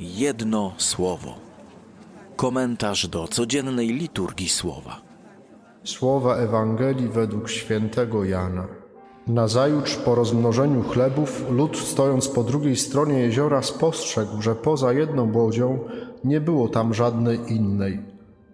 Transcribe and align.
Jedno 0.00 0.72
słowo. 0.76 1.34
Komentarz 2.36 3.08
do 3.08 3.28
codziennej 3.28 3.88
liturgii 3.88 4.48
słowa. 4.48 5.00
Słowa 5.84 6.36
Ewangelii 6.36 7.08
według 7.08 7.50
świętego 7.50 8.24
Jana. 8.24 8.66
Nazajutrz 9.26 9.96
po 9.96 10.14
rozmnożeniu 10.14 10.82
chlebów 10.82 11.50
lud 11.50 11.76
stojąc 11.76 12.28
po 12.28 12.44
drugiej 12.44 12.76
stronie 12.76 13.18
jeziora 13.18 13.62
spostrzegł, 13.62 14.42
że 14.42 14.54
poza 14.54 14.92
jedną 14.92 15.32
łodzią 15.32 15.78
nie 16.24 16.40
było 16.40 16.68
tam 16.68 16.94
żadnej 16.94 17.52
innej 17.52 18.00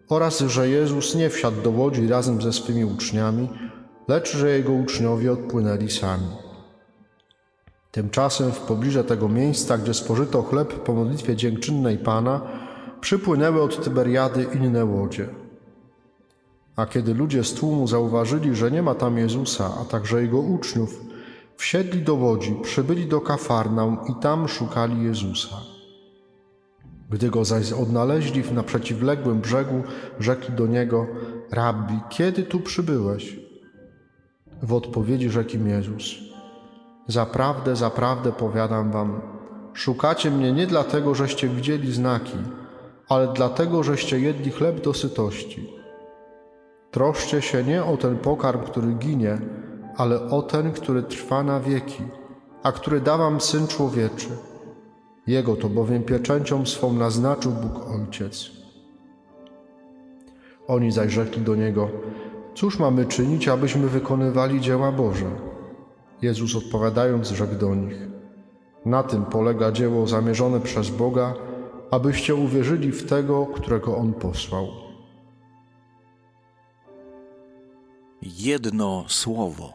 oraz 0.09 0.41
że 0.41 0.69
Jezus 0.69 1.15
nie 1.15 1.31
wsiadł 1.31 1.63
do 1.63 1.71
łodzi 1.71 2.09
razem 2.09 2.43
ze 2.43 2.53
swymi 2.53 2.85
uczniami, 2.85 3.49
lecz 4.09 4.37
że 4.37 4.51
jego 4.51 4.73
uczniowie 4.73 5.33
odpłynęli 5.33 5.91
sami. 5.91 6.44
Tymczasem 7.95 8.53
w 8.53 8.61
pobliże 8.61 9.05
tego 9.05 9.29
miejsca, 9.29 9.79
gdzie 9.79 9.95
spożyto 9.95 10.43
chleb 10.43 10.75
po 10.85 10.95
modlitwie 10.95 11.37
dziękczynnej 11.37 11.99
Pana, 11.99 12.41
przypłynęły 13.01 13.63
od 13.63 13.85
Tyberiady 13.85 14.47
inne 14.55 14.85
łodzie. 14.85 15.29
A 16.77 16.87
kiedy 16.87 17.15
ludzie 17.15 17.45
z 17.45 17.55
tłumu 17.55 17.87
zauważyli, 17.87 18.55
że 18.55 18.71
nie 18.71 18.83
ma 18.83 18.95
tam 18.95 19.19
Jezusa, 19.19 19.71
a 19.81 19.85
także 19.85 20.23
Jego 20.23 20.39
uczniów, 20.39 21.01
wsiedli 21.57 22.03
do 22.03 22.15
łodzi, 22.15 22.57
przybyli 22.63 23.07
do 23.07 23.21
Kafarnaum 23.21 23.99
i 24.09 24.23
tam 24.23 24.49
szukali 24.49 25.05
Jezusa. 25.05 25.57
Gdy 27.11 27.31
go 27.31 27.45
zaś 27.45 27.73
odnaleźli 27.73 28.43
na 28.53 28.63
przeciwległym 28.63 29.41
brzegu, 29.41 29.83
rzekli 30.21 30.55
do 30.55 30.67
niego: 30.67 31.07
Rabbi, 31.51 32.01
kiedy 32.11 32.43
tu 32.43 32.61
przybyłeś? 32.61 33.39
W 34.63 34.73
odpowiedzi 34.73 35.31
rzekł 35.31 35.51
im 35.51 35.69
Jezus: 35.69 36.34
Zaprawdę, 37.07 37.77
zaprawdę 37.77 38.33
powiadam 38.33 38.91
wam, 38.91 39.21
szukacie 39.73 40.31
mnie 40.31 40.53
nie 40.53 40.67
dlatego, 40.67 41.15
żeście 41.15 41.49
widzieli 41.49 41.93
znaki, 41.93 42.39
ale 43.09 43.29
dlatego, 43.29 43.83
żeście 43.83 44.21
jedli 44.21 44.51
chleb 44.51 44.81
do 44.81 44.95
sytości. 44.95 45.73
Troszcie 46.91 47.43
się 47.43 47.65
nie 47.65 47.85
o 47.85 47.97
ten 47.97 48.19
pokarm, 48.19 48.61
który 48.61 48.95
ginie, 48.95 49.39
ale 49.97 50.31
o 50.31 50.43
ten, 50.43 50.73
który 50.73 51.03
trwa 51.03 51.43
na 51.43 51.61
wieki, 51.61 52.03
a 52.63 52.73
który 52.73 53.01
da 53.01 53.17
wam 53.17 53.41
Syn 53.41 53.67
Człowieczy. 53.67 54.29
Jego 55.27 55.57
to 55.57 55.69
bowiem 55.69 56.03
pieczęcią 56.03 56.67
swą 56.67 56.93
naznaczył 56.93 57.53
Bóg 57.53 57.87
Ojciec. 57.91 58.51
Oni 60.69 60.93
zaś 60.93 61.13
rzekli 61.13 61.43
do 61.43 61.55
Niego, 61.55 61.89
cóż 62.55 62.79
mamy 62.79 63.05
czynić, 63.05 63.49
abyśmy 63.49 63.89
wykonywali 63.89 64.61
dzieła 64.61 64.93
Boże? 64.93 65.54
Jezus 66.23 66.57
odpowiadając 66.57 67.31
rzekł 67.31 67.55
do 67.55 67.75
nich, 67.75 68.09
na 68.87 69.03
tym 69.03 69.25
polega 69.25 69.73
dzieło 69.73 70.07
zamierzone 70.07 70.61
przez 70.61 70.91
Boga, 70.91 71.35
abyście 71.91 72.35
uwierzyli 72.35 72.93
w 72.93 73.09
Tego, 73.09 73.47
którego 73.47 73.97
On 73.97 74.13
posłał. 74.13 74.67
Jedno 78.23 79.05
słowo. 79.09 79.73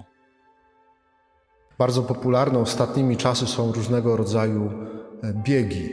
Bardzo 1.78 2.04
popularne 2.04 2.60
ostatnimi 2.60 3.17
czasy 3.17 3.48
są 3.48 3.72
różnego 3.72 4.17
rodzaju 4.17 4.72
e, 5.23 5.34
biegi. 5.34 5.90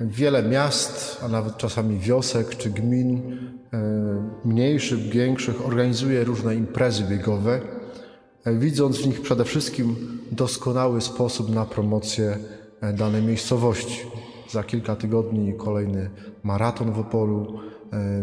Wiele 0.00 0.42
miast, 0.42 1.20
a 1.24 1.28
nawet 1.28 1.56
czasami 1.56 1.98
wiosek 1.98 2.56
czy 2.56 2.70
gmin, 2.70 3.38
e, 3.72 3.78
mniejszych, 4.44 4.98
większych, 4.98 5.66
organizuje 5.66 6.24
różne 6.24 6.54
imprezy 6.54 7.04
biegowe, 7.04 7.60
widząc 8.46 8.98
w 8.98 9.06
nich 9.06 9.20
przede 9.20 9.44
wszystkim 9.44 9.96
doskonały 10.32 11.00
sposób 11.00 11.54
na 11.54 11.64
promocję 11.64 12.38
danej 12.94 13.22
miejscowości. 13.22 14.00
Za 14.50 14.64
kilka 14.64 14.96
tygodni 14.96 15.54
kolejny 15.54 16.10
maraton 16.42 16.92
w 16.92 16.98
Opolu, 16.98 17.60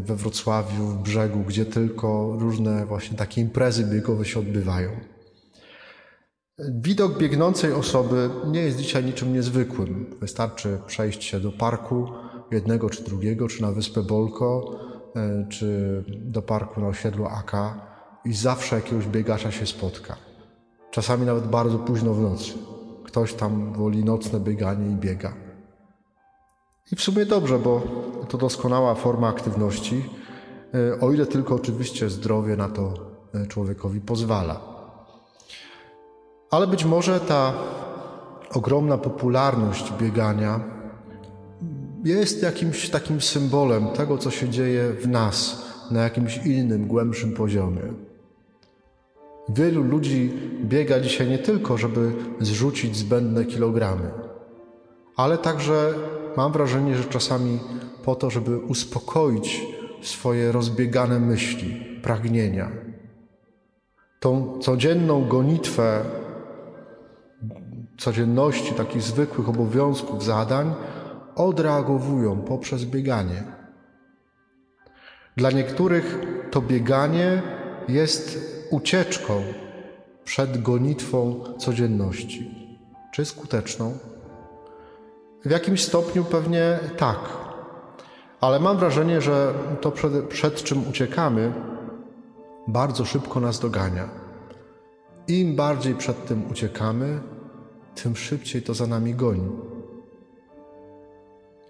we 0.01 0.15
Wrocławiu, 0.15 0.85
w 0.85 0.97
Brzegu, 0.97 1.39
gdzie 1.39 1.65
tylko 1.65 2.35
różne 2.39 2.85
właśnie 2.85 3.17
takie 3.17 3.41
imprezy 3.41 3.83
biegowe 3.83 4.25
się 4.25 4.39
odbywają. 4.39 4.89
Widok 6.59 7.17
biegnącej 7.17 7.73
osoby 7.73 8.29
nie 8.47 8.59
jest 8.59 8.77
dzisiaj 8.77 9.05
niczym 9.05 9.33
niezwykłym. 9.33 10.15
Wystarczy 10.21 10.79
przejść 10.87 11.23
się 11.23 11.39
do 11.39 11.51
parku 11.51 12.07
jednego 12.51 12.89
czy 12.89 13.03
drugiego, 13.03 13.47
czy 13.47 13.61
na 13.61 13.71
wyspę 13.71 14.03
Bolko, 14.03 14.79
e, 15.15 15.47
czy 15.49 16.03
do 16.07 16.41
parku 16.41 16.81
na 16.81 16.87
osiedlu 16.87 17.25
Aka 17.25 17.96
i 18.27 18.33
zawsze 18.33 18.75
jakiegoś 18.75 19.05
biegacza 19.05 19.51
się 19.51 19.65
spotka. 19.65 20.15
Czasami 20.91 21.25
nawet 21.25 21.47
bardzo 21.47 21.79
późno 21.79 22.13
w 22.13 22.21
nocy. 22.21 22.53
Ktoś 23.03 23.33
tam 23.33 23.73
woli 23.73 24.05
nocne 24.05 24.39
bieganie 24.39 24.91
i 24.91 24.95
biega. 24.95 25.33
I 26.91 26.95
w 26.95 27.01
sumie 27.01 27.25
dobrze, 27.25 27.59
bo 27.59 27.81
to 28.29 28.37
doskonała 28.37 28.95
forma 28.95 29.27
aktywności, 29.27 30.05
e, 30.73 30.99
o 30.99 31.11
ile 31.11 31.25
tylko 31.25 31.55
oczywiście 31.55 32.09
zdrowie 32.09 32.55
na 32.55 32.69
to 32.69 32.93
e, 33.33 33.45
człowiekowi 33.47 34.01
pozwala. 34.01 34.61
Ale 36.51 36.67
być 36.67 36.85
może 36.85 37.19
ta 37.19 37.53
ogromna 38.53 38.97
popularność 38.97 39.93
biegania 39.99 40.59
jest 42.03 42.43
jakimś 42.43 42.89
takim 42.89 43.21
symbolem 43.21 43.87
tego, 43.87 44.17
co 44.17 44.31
się 44.31 44.49
dzieje 44.49 44.93
w 44.93 45.07
nas 45.07 45.65
na 45.91 46.03
jakimś 46.03 46.37
innym, 46.37 46.87
głębszym 46.87 47.33
poziomie. 47.33 47.81
Wielu 49.49 49.83
ludzi 49.83 50.33
biega 50.63 50.99
dzisiaj 50.99 51.27
nie 51.27 51.37
tylko, 51.37 51.77
żeby 51.77 52.11
zrzucić 52.39 52.95
zbędne 52.95 53.45
kilogramy, 53.45 54.11
ale 55.15 55.37
także 55.37 55.93
mam 56.37 56.51
wrażenie, 56.51 56.95
że 56.95 57.03
czasami 57.03 57.59
po 58.03 58.15
to, 58.15 58.29
żeby 58.29 58.57
uspokoić 58.57 59.61
swoje 60.01 60.51
rozbiegane 60.51 61.19
myśli, 61.19 61.99
pragnienia. 62.03 62.71
Tą 64.19 64.59
codzienną 64.59 65.27
gonitwę 65.27 66.05
codzienności, 67.97 68.73
takich 68.73 69.01
zwykłych 69.01 69.49
obowiązków, 69.49 70.23
zadań, 70.23 70.73
odreagowują 71.35 72.41
poprzez 72.41 72.85
bieganie. 72.85 73.43
Dla 75.37 75.51
niektórych 75.51 76.19
to 76.51 76.61
bieganie 76.61 77.41
jest 77.87 78.56
ucieczką 78.69 79.43
przed 80.25 80.61
gonitwą 80.61 81.43
codzienności. 81.57 82.51
Czy 83.11 83.25
skuteczną? 83.25 83.97
W 85.45 85.51
jakimś 85.51 85.83
stopniu 85.83 86.25
pewnie 86.25 86.79
tak, 86.97 87.19
ale 88.41 88.59
mam 88.59 88.77
wrażenie, 88.77 89.21
że 89.21 89.53
to 89.81 89.91
przed, 89.91 90.27
przed 90.27 90.63
czym 90.63 90.89
uciekamy, 90.89 91.53
bardzo 92.67 93.05
szybko 93.05 93.39
nas 93.39 93.59
dogania. 93.59 94.09
Im 95.27 95.55
bardziej 95.55 95.95
przed 95.95 96.25
tym 96.25 96.51
uciekamy, 96.51 97.19
tym 98.03 98.15
szybciej 98.15 98.61
to 98.61 98.73
za 98.73 98.87
nami 98.87 99.13
goni. 99.13 99.49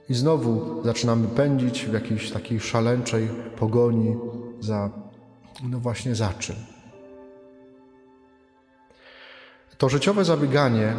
I 0.10 0.14
znowu 0.14 0.82
zaczynamy 0.84 1.28
pędzić 1.28 1.86
w 1.86 1.94
jakiejś 1.94 2.32
takiej 2.32 2.60
szaleńczej 2.60 3.28
pogoni 3.60 4.18
za, 4.60 4.90
no 5.70 5.80
właśnie 5.80 6.16
za 6.16 6.34
czym. 6.34 6.56
To 9.78 9.90
życiowe 9.90 10.26
zabieganie 10.26 10.94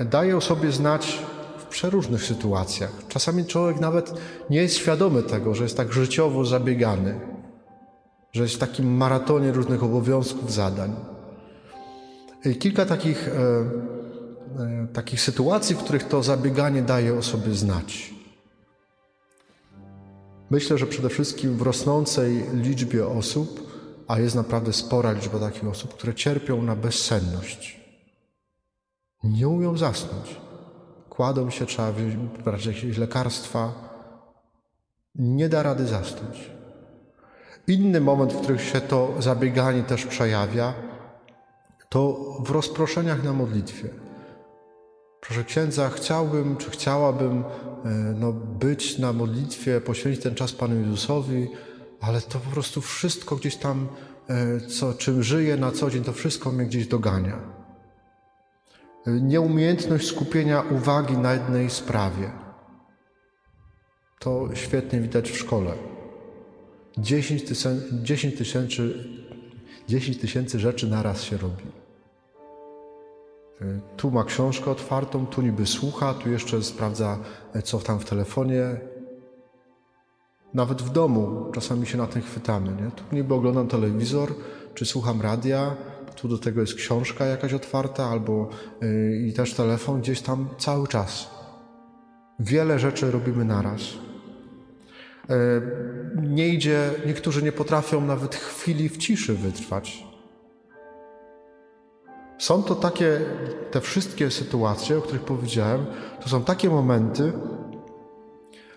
daje 0.00 0.36
o 0.36 0.40
sobie 0.40 0.72
znać 0.72 1.18
w 1.58 1.64
przeróżnych 1.64 2.22
sytuacjach. 2.22 2.90
Czasami 3.08 3.46
człowiek 3.46 3.80
nawet 3.80 4.14
nie 4.50 4.62
jest 4.62 4.76
świadomy 4.76 5.22
tego, 5.22 5.54
że 5.54 5.62
jest 5.62 5.76
tak 5.76 5.92
życiowo 5.92 6.44
zabiegany, 6.44 7.20
że 8.32 8.42
jest 8.42 8.54
w 8.54 8.58
takim 8.58 8.96
maratonie 8.96 9.52
różnych 9.52 9.82
obowiązków, 9.82 10.52
zadań. 10.52 10.96
I 12.44 12.56
kilka 12.56 12.86
takich 12.86 13.28
e, 13.28 13.94
E, 14.58 14.86
takich 14.92 15.20
sytuacji, 15.20 15.76
w 15.76 15.78
których 15.78 16.08
to 16.08 16.22
zabieganie 16.22 16.82
daje 16.82 17.14
o 17.14 17.22
sobie 17.22 17.54
znać. 17.54 18.14
Myślę, 20.50 20.78
że 20.78 20.86
przede 20.86 21.08
wszystkim 21.08 21.56
w 21.56 21.62
rosnącej 21.62 22.44
liczbie 22.52 23.06
osób, 23.06 23.72
a 24.08 24.18
jest 24.18 24.36
naprawdę 24.36 24.72
spora 24.72 25.12
liczba 25.12 25.38
takich 25.38 25.68
osób, 25.68 25.94
które 25.94 26.14
cierpią 26.14 26.62
na 26.62 26.76
bezsenność. 26.76 27.83
Nie 29.24 29.48
umią 29.48 29.76
zasnąć. 29.76 30.40
Kładą 31.08 31.50
się, 31.50 31.66
trzeba 31.66 31.92
brać 32.44 32.66
jakieś 32.66 32.98
lekarstwa. 32.98 33.72
Nie 35.14 35.48
da 35.48 35.62
rady 35.62 35.86
zasnąć. 35.86 36.50
Inny 37.66 38.00
moment, 38.00 38.32
w 38.32 38.40
którym 38.40 38.58
się 38.58 38.80
to 38.80 39.14
zabieganie 39.18 39.82
też 39.82 40.06
przejawia, 40.06 40.74
to 41.88 42.16
w 42.44 42.50
rozproszeniach 42.50 43.24
na 43.24 43.32
modlitwie. 43.32 43.88
Proszę 45.20 45.44
księdza, 45.44 45.90
chciałbym, 45.90 46.56
czy 46.56 46.70
chciałabym 46.70 47.44
e, 47.44 47.90
no, 48.18 48.32
być 48.32 48.98
na 48.98 49.12
modlitwie, 49.12 49.80
poświęcić 49.80 50.22
ten 50.22 50.34
czas 50.34 50.52
Panu 50.52 50.80
Jezusowi, 50.80 51.48
ale 52.00 52.20
to 52.20 52.38
po 52.38 52.50
prostu 52.50 52.80
wszystko 52.80 53.36
gdzieś 53.36 53.56
tam, 53.56 53.88
e, 54.28 54.60
co, 54.60 54.94
czym 54.94 55.22
żyję 55.22 55.56
na 55.56 55.72
co 55.72 55.90
dzień, 55.90 56.04
to 56.04 56.12
wszystko 56.12 56.52
mnie 56.52 56.64
gdzieś 56.64 56.86
dogania. 56.86 57.63
E, 59.06 59.10
nieumiejętność 59.10 60.06
skupienia 60.06 60.64
uwagi 60.70 61.18
na 61.18 61.32
jednej 61.32 61.70
sprawie. 61.70 62.30
To 64.18 64.48
świetnie 64.54 65.00
widać 65.00 65.30
w 65.30 65.36
szkole. 65.36 65.74
10 66.98 67.42
tysięcy, 67.42 67.88
10 68.02 68.38
tysięcy, 68.38 68.94
10 69.88 70.18
tysięcy 70.18 70.58
rzeczy 70.58 70.86
naraz 70.86 71.22
się 71.22 71.36
robi. 71.36 71.64
Tu 73.96 74.10
ma 74.10 74.24
książkę 74.24 74.70
otwartą, 74.70 75.26
tu 75.26 75.42
niby 75.42 75.66
słucha, 75.66 76.14
tu 76.14 76.30
jeszcze 76.30 76.62
sprawdza, 76.62 77.18
co 77.64 77.78
tam 77.78 78.00
w 78.00 78.04
telefonie. 78.04 78.80
Nawet 80.54 80.82
w 80.82 80.90
domu 80.90 81.50
czasami 81.54 81.86
się 81.86 81.98
na 81.98 82.06
tym 82.06 82.22
chwytamy. 82.22 82.82
Nie? 82.82 82.90
Tu 82.90 83.04
niby 83.12 83.34
oglądam 83.34 83.68
telewizor, 83.68 84.34
czy 84.74 84.86
słucham 84.86 85.20
radia, 85.20 85.76
tu 86.16 86.28
do 86.28 86.38
tego 86.38 86.60
jest 86.60 86.74
książka 86.74 87.24
jakaś 87.24 87.52
otwarta, 87.52 88.04
albo 88.04 88.48
yy, 88.80 89.16
i 89.16 89.32
też 89.32 89.54
telefon 89.54 90.00
gdzieś 90.00 90.20
tam 90.20 90.48
cały 90.58 90.88
czas. 90.88 91.30
Wiele 92.40 92.78
rzeczy 92.78 93.10
robimy 93.10 93.44
naraz. 93.44 93.80
Yy, 95.28 95.36
nie 96.22 96.48
idzie, 96.48 96.90
niektórzy 97.06 97.42
nie 97.42 97.52
potrafią 97.52 98.00
nawet 98.00 98.34
chwili 98.34 98.88
w 98.88 98.96
ciszy 98.96 99.34
wytrwać. 99.34 100.06
Są 102.38 102.62
to 102.62 102.74
takie, 102.74 103.20
te 103.70 103.80
wszystkie 103.80 104.30
sytuacje, 104.30 104.98
o 104.98 105.02
których 105.02 105.22
powiedziałem, 105.22 105.86
to 106.22 106.28
są 106.28 106.44
takie 106.44 106.70
momenty, 106.70 107.32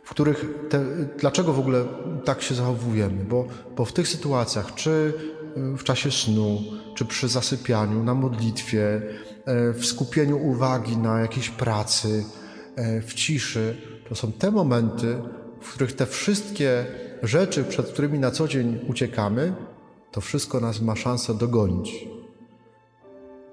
w 0.03 0.09
których, 0.09 0.45
te, 0.69 0.85
dlaczego 1.17 1.53
w 1.53 1.59
ogóle 1.59 1.85
tak 2.25 2.41
się 2.41 2.55
zachowujemy? 2.55 3.25
Bo, 3.25 3.45
bo 3.75 3.85
w 3.85 3.93
tych 3.93 4.07
sytuacjach, 4.07 4.75
czy 4.75 5.13
w 5.77 5.83
czasie 5.83 6.11
snu, 6.11 6.61
czy 6.95 7.05
przy 7.05 7.27
zasypianiu, 7.27 8.03
na 8.03 8.13
modlitwie, 8.13 9.01
w 9.73 9.85
skupieniu 9.85 10.37
uwagi 10.37 10.97
na 10.97 11.19
jakiejś 11.19 11.49
pracy, 11.49 12.25
w 13.01 13.13
ciszy, 13.13 13.77
to 14.09 14.15
są 14.15 14.31
te 14.31 14.51
momenty, 14.51 15.15
w 15.61 15.73
których 15.73 15.93
te 15.93 16.05
wszystkie 16.05 16.85
rzeczy, 17.23 17.63
przed 17.63 17.87
którymi 17.87 18.19
na 18.19 18.31
co 18.31 18.47
dzień 18.47 18.79
uciekamy, 18.87 19.53
to 20.11 20.21
wszystko 20.21 20.59
nas 20.59 20.81
ma 20.81 20.95
szansę 20.95 21.33
dogonić 21.33 22.07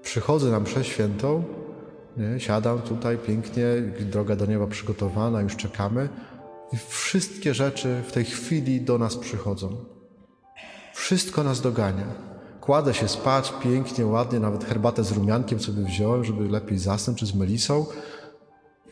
przychodzę 0.05 0.51
na 0.51 0.61
mszę 0.61 0.85
świętą, 0.85 1.45
nie, 2.17 2.41
siadam 2.41 2.83
tutaj 2.83 3.19
pięknie, 3.19 3.65
droga 4.01 4.37
do 4.37 4.47
nieba 4.47 4.67
przygotowana, 4.67 5.41
już 5.41 5.57
czekamy 5.57 6.09
i 6.73 6.77
wszystkie 6.89 7.55
rzeczy 7.55 8.03
w 8.07 8.13
tej 8.13 8.25
chwili 8.25 8.81
do 8.81 8.99
nas 8.99 9.17
przychodzą. 9.17 9.85
Wszystko 10.95 11.45
nas 11.45 11.61
dogania. 11.61 12.07
Kładę 12.61 12.95
się 12.95 13.09
spać 13.09 13.55
pięknie, 13.63 14.07
ładnie, 14.07 14.41
nawet 14.41 14.65
herbatę 14.65 15.05
z 15.05 15.13
rumiankiem 15.13 15.61
sobie 15.61 15.83
wziąłem, 15.85 16.25
żeby 16.25 16.49
lepiej 16.49 16.79
zasnąć, 16.79 17.19
czy 17.19 17.27
z 17.27 17.35
melisą. 17.35 17.87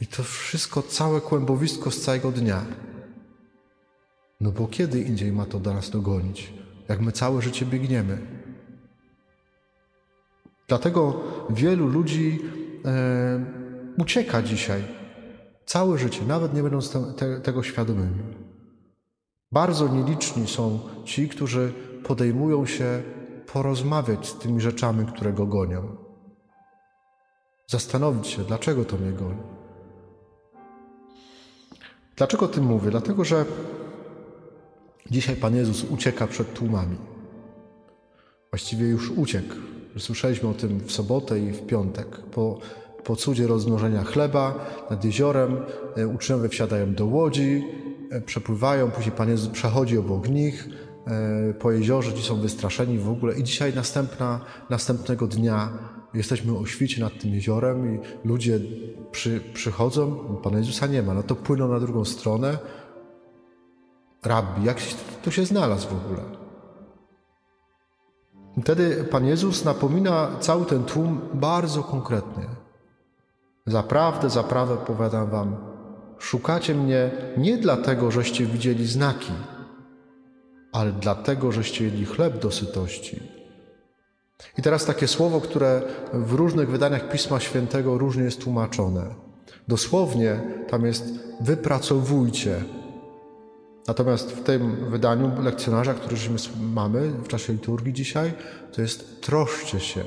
I 0.00 0.06
to 0.06 0.22
wszystko, 0.22 0.82
całe 0.82 1.20
kłębowisko 1.20 1.90
z 1.90 2.00
całego 2.00 2.32
dnia. 2.32 2.64
No 4.40 4.52
bo 4.52 4.66
kiedy 4.66 5.00
indziej 5.00 5.32
ma 5.32 5.46
to 5.46 5.60
do 5.60 5.74
nas 5.74 5.90
dogonić, 5.90 6.52
jak 6.88 7.00
my 7.00 7.12
całe 7.12 7.42
życie 7.42 7.66
biegniemy? 7.66 8.18
Dlatego 10.68 11.20
wielu 11.50 11.86
ludzi 11.86 12.40
e, 12.84 13.44
ucieka 13.98 14.42
dzisiaj 14.42 14.84
całe 15.66 15.98
życie, 15.98 16.20
nawet 16.26 16.54
nie 16.54 16.62
będąc 16.62 16.90
te, 16.90 17.12
te, 17.12 17.40
tego 17.40 17.62
świadomymi. 17.62 18.22
Bardzo 19.52 19.88
nieliczni 19.88 20.48
są 20.48 20.80
ci, 21.04 21.28
którzy 21.28 21.72
podejmują 22.04 22.66
się 22.66 23.02
porozmawiać 23.52 24.28
z 24.28 24.38
tymi 24.38 24.60
rzeczami, 24.60 25.06
które 25.06 25.32
go 25.32 25.46
gonią. 25.46 25.96
Zastanowić 27.66 28.26
się, 28.26 28.44
dlaczego 28.44 28.84
to 28.84 28.96
mnie 28.96 29.12
goni. 29.12 29.42
Dlaczego 32.16 32.46
o 32.46 32.48
tym 32.48 32.64
mówię? 32.64 32.90
Dlatego, 32.90 33.24
że 33.24 33.44
dzisiaj 35.10 35.36
Pan 35.36 35.56
Jezus 35.56 35.84
ucieka 35.84 36.26
przed 36.26 36.54
tłumami. 36.54 36.96
Właściwie 38.50 38.86
już 38.86 39.10
uciekł 39.10 39.54
Słyszeliśmy 39.98 40.48
o 40.48 40.54
tym 40.54 40.80
w 40.80 40.92
sobotę 40.92 41.40
i 41.40 41.50
w 41.50 41.66
piątek. 41.66 42.06
Po, 42.18 42.58
po 43.04 43.16
cudzie 43.16 43.46
rozmnożenia 43.46 44.04
chleba 44.04 44.66
nad 44.90 45.04
jeziorem 45.04 45.56
e, 45.96 46.06
uczniowie 46.06 46.48
wsiadają 46.48 46.94
do 46.94 47.06
łodzi, 47.06 47.64
e, 48.10 48.20
przepływają, 48.20 48.90
później 48.90 49.16
Pan 49.16 49.28
Jezus 49.28 49.48
przechodzi 49.48 49.98
obok 49.98 50.28
nich, 50.28 50.68
po 51.58 51.72
jeziorze, 51.72 52.12
ci 52.12 52.22
są 52.22 52.36
wystraszeni 52.36 52.98
w 52.98 53.08
ogóle 53.08 53.38
i 53.38 53.44
dzisiaj 53.44 53.74
następna, 53.74 54.40
następnego 54.70 55.26
dnia 55.26 55.68
jesteśmy 56.14 56.58
o 56.58 56.66
świcie 56.66 57.00
nad 57.00 57.18
tym 57.18 57.34
jeziorem 57.34 57.94
i 57.94 58.00
ludzie 58.28 58.60
przy, 59.10 59.40
przychodzą, 59.54 60.16
Pana 60.42 60.58
Jezusa 60.58 60.86
nie 60.86 61.02
ma, 61.02 61.14
no 61.14 61.22
to 61.22 61.34
płyną 61.34 61.68
na 61.68 61.80
drugą 61.80 62.04
stronę. 62.04 62.58
Rabbi, 64.22 64.64
jak 64.64 64.78
to 65.22 65.30
się 65.30 65.44
znalazł 65.44 65.88
w 65.88 66.04
ogóle? 66.04 66.22
Wtedy 68.62 69.04
Pan 69.04 69.26
Jezus 69.26 69.64
napomina 69.64 70.28
cały 70.40 70.66
ten 70.66 70.84
tłum 70.84 71.20
bardzo 71.34 71.82
konkretnie. 71.82 72.44
Zaprawdę, 73.66 74.30
zaprawdę 74.30 74.76
powiadam 74.76 75.30
wam, 75.30 75.56
szukacie 76.18 76.74
mnie 76.74 77.10
nie 77.36 77.58
dlatego, 77.58 78.10
żeście 78.10 78.46
widzieli 78.46 78.86
znaki, 78.86 79.32
ale 80.72 80.92
dlatego, 80.92 81.52
żeście 81.52 81.84
jedli 81.84 82.04
chleb 82.04 82.38
do 82.38 82.50
sytości. 82.50 83.20
I 84.58 84.62
teraz 84.62 84.84
takie 84.84 85.08
słowo, 85.08 85.40
które 85.40 85.82
w 86.12 86.32
różnych 86.32 86.70
wydaniach 86.70 87.10
Pisma 87.12 87.40
Świętego 87.40 87.98
różnie 87.98 88.22
jest 88.22 88.40
tłumaczone. 88.40 89.14
Dosłownie 89.68 90.40
tam 90.68 90.86
jest 90.86 91.04
wypracowujcie, 91.40 92.64
Natomiast 93.88 94.32
w 94.32 94.42
tym 94.42 94.90
wydaniu 94.90 95.42
lekcjonarza, 95.42 95.94
który 95.94 96.16
mamy 96.60 97.08
w 97.08 97.28
czasie 97.28 97.52
liturgii 97.52 97.92
dzisiaj, 97.92 98.32
to 98.72 98.82
jest 98.82 99.22
troszcie 99.22 99.80
się. 99.80 100.04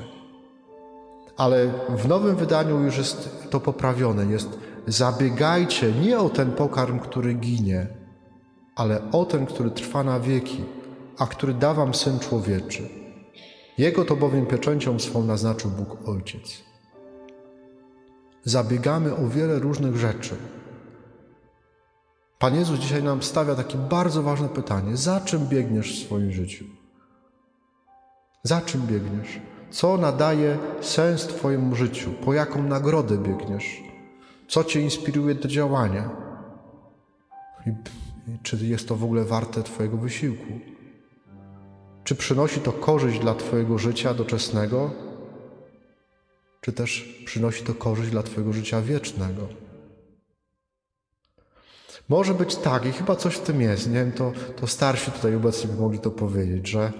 Ale 1.36 1.70
w 1.96 2.08
nowym 2.08 2.36
wydaniu 2.36 2.80
już 2.80 2.98
jest 2.98 3.46
to 3.50 3.60
poprawione. 3.60 4.26
Jest 4.26 4.58
zabiegajcie 4.86 5.92
nie 5.92 6.18
o 6.18 6.28
ten 6.28 6.52
pokarm, 6.52 6.98
który 6.98 7.34
ginie, 7.34 7.86
ale 8.76 9.10
o 9.12 9.24
ten, 9.24 9.46
który 9.46 9.70
trwa 9.70 10.02
na 10.02 10.20
wieki, 10.20 10.64
a 11.18 11.26
który 11.26 11.54
da 11.54 11.74
wam 11.74 11.94
Syn 11.94 12.18
Człowieczy. 12.18 12.88
Jego 13.78 14.04
to 14.04 14.16
bowiem 14.16 14.46
pieczęcią 14.46 14.98
swą 14.98 15.24
naznaczył 15.24 15.70
Bóg 15.70 16.08
Ojciec. 16.08 16.62
Zabiegamy 18.44 19.16
o 19.16 19.28
wiele 19.28 19.58
różnych 19.58 19.96
rzeczy, 19.96 20.36
Pan 22.38 22.54
Jezus 22.54 22.78
dzisiaj 22.78 23.02
nam 23.02 23.22
stawia 23.22 23.54
takie 23.54 23.78
bardzo 23.78 24.22
ważne 24.22 24.48
pytanie: 24.48 24.96
za 24.96 25.20
czym 25.20 25.46
biegniesz 25.46 25.92
w 25.92 26.06
swoim 26.06 26.32
życiu? 26.32 26.64
Za 28.42 28.60
czym 28.60 28.86
biegniesz? 28.86 29.40
Co 29.70 29.96
nadaje 29.96 30.58
sens 30.80 31.26
Twojemu 31.26 31.74
życiu? 31.74 32.10
Po 32.24 32.34
jaką 32.34 32.62
nagrodę 32.62 33.18
biegniesz? 33.18 33.82
Co 34.48 34.64
Cię 34.64 34.80
inspiruje 34.80 35.34
do 35.34 35.48
działania? 35.48 36.10
Czy 38.42 38.56
jest 38.56 38.88
to 38.88 38.96
w 38.96 39.04
ogóle 39.04 39.24
warte 39.24 39.62
Twojego 39.62 39.96
wysiłku? 39.96 40.60
Czy 42.04 42.14
przynosi 42.14 42.60
to 42.60 42.72
korzyść 42.72 43.18
dla 43.18 43.34
Twojego 43.34 43.78
życia 43.78 44.14
doczesnego? 44.14 44.90
Czy 46.60 46.72
też 46.72 47.22
przynosi 47.24 47.64
to 47.64 47.74
korzyść 47.74 48.10
dla 48.10 48.22
Twojego 48.22 48.52
życia 48.52 48.82
wiecznego? 48.82 49.48
Może 52.08 52.34
być 52.34 52.56
tak, 52.56 52.86
i 52.86 52.92
chyba 52.92 53.16
coś 53.16 53.34
w 53.34 53.40
tym 53.40 53.60
jest, 53.60 53.86
nie 53.86 53.94
wiem, 53.94 54.12
to, 54.12 54.32
to 54.56 54.66
starsi 54.66 55.10
tutaj 55.10 55.34
obecni 55.34 55.70
by 55.70 55.80
mogli 55.80 55.98
to 55.98 56.10
powiedzieć, 56.10 56.68
że 56.68 56.92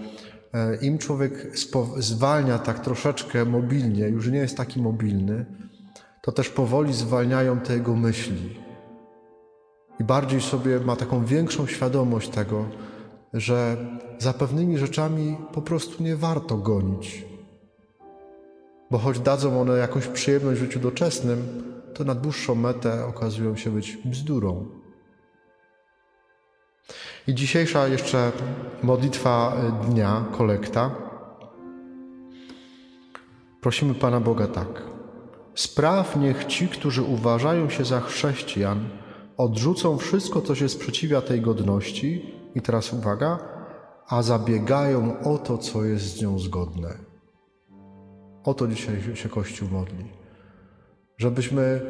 e, 0.53 0.77
im 0.77 0.99
człowiek 0.99 1.59
zwalnia 1.99 2.59
tak 2.59 2.81
troszeczkę 2.81 3.45
mobilnie, 3.45 4.09
już 4.09 4.29
nie 4.29 4.39
jest 4.39 4.57
taki 4.57 4.83
mobilny, 4.83 5.47
to 6.23 6.33
też 6.33 6.49
powoli 6.49 6.93
zwalniają 6.93 7.61
te 7.61 7.75
jego 7.75 7.97
myśli. 7.97 8.66
I 10.01 10.05
bardziej 10.05 10.41
sobie 10.41 10.81
ma 10.81 10.97
taką 10.97 11.25
większą 11.25 11.67
świadomość 11.67 12.29
tego, 12.29 12.65
że 13.33 13.77
za 14.19 14.33
pewnymi 14.33 14.79
rzeczami 14.79 15.37
po 15.53 15.63
prostu 15.63 16.03
nie 16.03 16.17
warto 16.17 16.57
gonić. 16.57 17.25
Bo 18.91 18.99
choć 18.99 19.21
dadzą 19.21 19.61
one 19.61 19.79
jakąś 19.79 20.07
przyjemność 20.07 20.61
w 20.61 20.65
życiu 20.65 20.81
doczesnym, 20.81 21.63
to 21.95 22.05
na 22.05 22.15
dłuższą 22.15 22.55
metę 22.55 23.07
okazują 23.07 23.57
się 23.57 23.71
być 23.71 23.97
bzdurą. 24.05 24.67
I 27.27 27.35
dzisiejsza 27.35 27.89
jeszcze 27.89 28.33
modlitwa 28.83 29.57
dnia, 29.89 30.25
kolekta. 30.33 30.91
Prosimy 33.61 33.95
Pana 33.95 34.21
Boga 34.21 34.47
tak. 34.47 34.83
Spraw 35.55 36.17
niech 36.17 36.45
ci, 36.45 36.69
którzy 36.69 37.03
uważają 37.03 37.71
się 37.71 37.85
za 37.85 38.01
chrześcijan, 38.01 38.89
odrzucą 39.37 39.99
wszystko, 39.99 40.43
co 40.43 40.55
się 40.55 40.69
sprzeciwia 40.69 41.21
tej 41.21 41.41
godności, 41.41 42.37
i 42.57 42.63
teraz 42.63 42.93
uwaga, 42.93 43.39
a 44.09 44.23
zabiegają 44.23 45.21
o 45.21 45.39
to, 45.39 45.59
co 45.59 45.85
jest 45.85 46.05
z 46.05 46.23
nią 46.23 46.39
zgodne. 46.39 46.99
O 48.45 48.55
to 48.55 48.69
dzisiaj 48.69 49.03
się 49.15 49.29
Kościół 49.29 49.69
modli. 49.69 50.05
Żebyśmy 51.19 51.81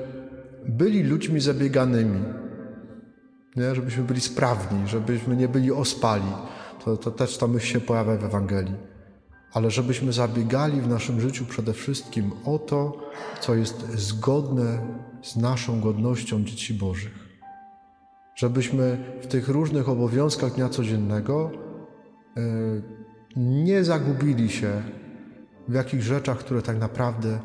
byli 0.69 1.03
ludźmi 1.03 1.41
zabieganymi, 1.41 2.21
nie? 3.57 3.75
żebyśmy 3.75 4.05
byli 4.05 4.21
sprawni, 4.21 4.89
żebyśmy 4.89 5.37
nie 5.37 5.49
byli 5.49 5.73
ospali. 5.73 6.33
To, 6.85 6.97
to 6.97 7.11
też 7.11 7.39
ta 7.39 7.47
myśl 7.47 7.67
się 7.67 7.81
pojawia 7.81 8.17
w 8.17 8.25
Ewangelii. 8.25 8.75
Ale 9.53 9.71
żebyśmy 9.71 10.13
zabiegali 10.13 10.81
w 10.81 10.89
naszym 10.89 11.21
życiu 11.21 11.47
przede 11.47 11.73
wszystkim 11.73 12.31
o 12.45 12.59
to, 12.59 13.11
co 13.41 13.55
jest 13.55 13.91
zgodne 13.91 14.79
z 15.23 15.37
naszą 15.37 15.81
godnością 15.81 16.45
dzieci 16.45 16.75
Bożych. 16.75 17.26
Żebyśmy 18.37 18.99
w 19.23 19.27
tych 19.27 19.49
różnych 19.49 19.89
obowiązkach 19.89 20.55
dnia 20.55 20.69
codziennego 20.69 21.51
e, 22.37 22.41
nie 23.37 23.85
zagubili 23.85 24.51
się 24.51 24.83
w 25.69 25.75
jakichś 25.75 26.05
rzeczach, 26.05 26.39
które 26.39 26.63
tak 26.63 26.79
naprawdę 26.79 27.41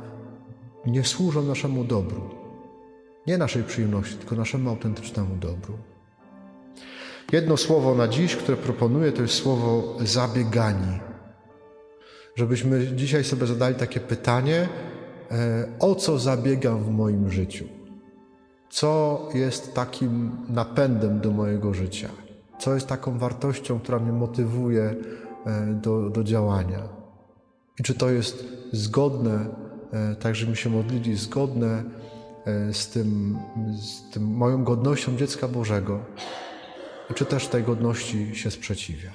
nie 0.86 1.04
służą 1.04 1.44
naszemu 1.44 1.84
dobru. 1.84 2.30
Nie 3.28 3.38
naszej 3.38 3.64
przyjemności, 3.64 4.16
tylko 4.16 4.36
naszemu 4.36 4.70
autentycznemu 4.70 5.36
dobru. 5.36 5.78
Jedno 7.32 7.58
słowo 7.58 7.96
na 7.96 8.08
dziś, 8.08 8.36
które 8.36 8.58
proponuję, 8.58 9.12
to 9.12 9.22
jest 9.22 9.34
słowo 9.34 9.98
zabiegani. 10.00 11.00
Żebyśmy 12.36 12.96
dzisiaj 12.96 13.24
sobie 13.24 13.48
zadali 13.48 13.76
takie 13.76 14.00
pytanie, 14.00 14.70
e, 15.32 15.68
o 15.80 15.96
co 15.96 16.20
zabiegam 16.20 16.84
w 16.84 16.90
moim 16.90 17.30
życiu? 17.30 17.81
Co 18.72 19.30
jest 19.34 19.74
takim 19.74 20.32
napędem 20.50 21.20
do 21.20 21.32
mojego 21.32 21.74
życia? 21.74 22.10
Co 22.60 22.74
jest 22.74 22.88
taką 22.88 23.18
wartością, 23.18 23.80
która 23.80 24.00
mnie 24.00 24.12
motywuje 24.12 24.96
e, 25.46 25.74
do, 25.74 26.10
do 26.10 26.24
działania? 26.24 26.80
I 27.80 27.84
czy 27.84 27.94
to 27.94 28.10
jest 28.10 28.46
zgodne, 28.72 29.46
e, 29.94 30.16
tak 30.16 30.36
żebyśmy 30.36 30.64
się 30.64 30.70
modlili, 30.70 31.16
zgodne 31.16 31.84
z 32.72 32.88
tym, 32.88 33.38
z 33.82 34.14
tym 34.14 34.24
moją 34.24 34.64
godnością 34.64 35.18
dziecka 35.18 35.48
Bożego? 35.48 36.00
czy 37.14 37.26
też 37.26 37.48
tej 37.48 37.64
godności 37.64 38.36
się 38.36 38.52
sprzeciwia. 38.52 39.12